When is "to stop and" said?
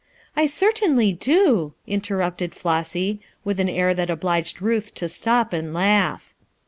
4.95-5.75